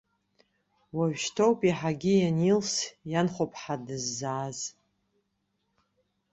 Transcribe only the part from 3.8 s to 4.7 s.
дыззааз.